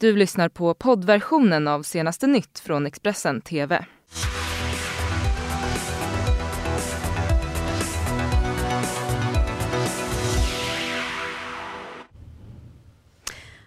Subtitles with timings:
[0.00, 3.84] Du lyssnar på poddversionen av senaste nytt från Expressen TV.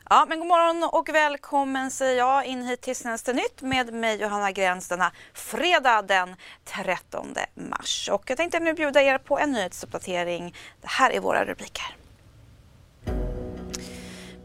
[0.09, 4.21] Ja, men god morgon och välkommen säger jag in hit till Senaste nytt med mig
[4.21, 8.09] Johanna Gräns denna fredag den 13 mars.
[8.11, 10.55] Och jag tänkte nu bjuda er på en nyhetsuppdatering.
[10.81, 12.02] Det här är våra rubriker.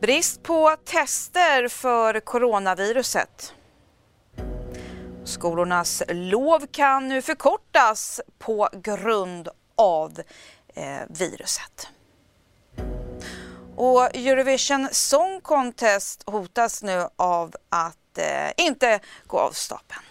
[0.00, 3.54] Brist på tester för coronaviruset.
[5.24, 10.20] Skolornas lov kan nu förkortas på grund av
[10.74, 11.88] eh, viruset.
[13.76, 20.02] Och Eurovision Song Contest hotas nu av att eh, inte gå av stapeln.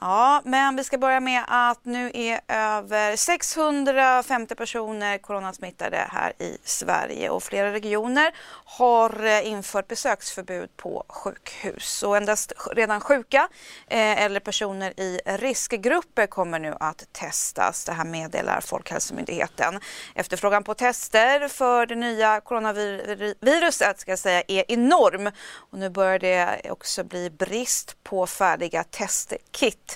[0.00, 6.58] Ja, men vi ska börja med att nu är över 650 personer coronasmittade här i
[6.64, 12.02] Sverige och flera regioner har eh, infört besöksförbud på sjukhus.
[12.02, 13.48] Och endast redan sjuka
[13.86, 17.84] eh, eller personer i riskgrupper kommer nu att testas.
[17.84, 19.80] Det här meddelar Folkhälsomyndigheten.
[20.14, 25.30] Efterfrågan på tester för det nya coronaviruset ska jag säga, är enorm
[25.70, 29.95] och nu börjar det också bli brist på färdiga testkit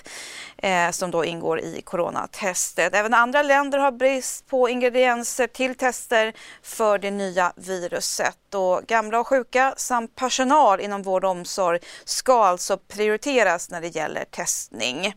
[0.57, 2.95] eh, som då ingår i coronatestet.
[2.95, 8.55] Även andra länder har brist på ingredienser till tester för det nya viruset.
[8.55, 13.95] Och gamla och sjuka samt personal inom vård och omsorg ska alltså prioriteras när det
[13.95, 15.13] gäller testning.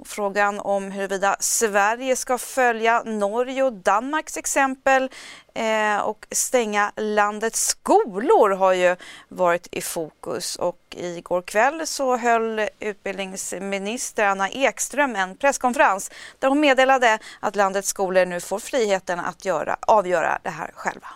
[0.00, 5.10] Och frågan om huruvida Sverige ska följa Norge och Danmarks exempel
[5.54, 8.96] eh, och stänga landets skolor har ju
[9.28, 10.56] varit i fokus.
[10.56, 17.88] Och igår kväll så höll utbildningsminister Anna Ekström en presskonferens där hon meddelade att landets
[17.88, 21.08] skolor nu får friheten att göra, avgöra det här själva.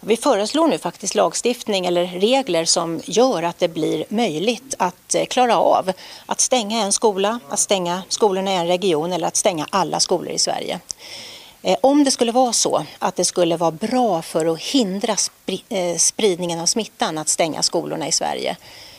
[0.00, 5.24] Vi föreslår nu faktiskt lagstiftning eller regler som gör att det blir möjligt att eh,
[5.24, 5.92] klara av
[6.26, 10.32] att stänga en skola, att stänga skolorna i en region eller att stänga alla skolor
[10.32, 10.80] i Sverige.
[11.62, 15.16] Eh, om det skulle vara så att det skulle vara bra för att hindra
[15.68, 18.56] eh, spridningen av smittan att stänga skolorna i Sverige,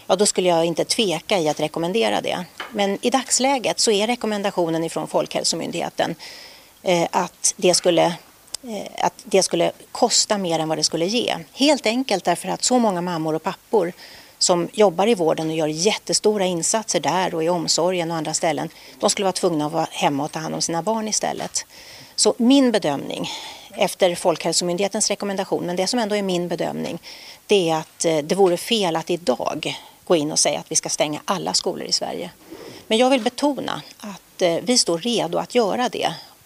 [0.08, 2.46] ja då skulle jag inte tveka i att rekommendera det.
[2.72, 6.16] Men i dagsläget så är rekommendationen ifrån Folkhälsomyndigheten
[7.12, 8.16] att det skulle
[8.70, 11.38] Eh, att det skulle kosta mer än vad det skulle ge.
[11.54, 13.94] Helt enkelt därför att så många mammor och pappor
[14.38, 18.70] som jobbar i vården och gör jättestora insatser där och i omsorgen och andra ställen,
[19.00, 21.66] de skulle vara tvungna att vara hemma och ta hand om sina barn istället.
[22.16, 23.30] Så min bedömning,
[23.72, 27.00] efter Folkhälsomyndighetens rekommendation, men det som ändå är min bedömning,
[27.46, 30.76] det är att eh, det vore fel att idag gå in och säga att vi
[30.76, 32.30] ska stänga alla skolor i Sverige.
[32.88, 36.14] Men jag vill betona att eh, vi står redo att göra det